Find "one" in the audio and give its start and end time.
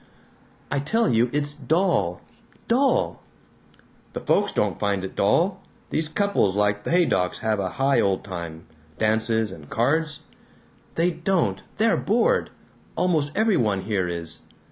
13.57-13.81